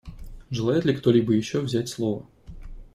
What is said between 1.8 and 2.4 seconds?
слово?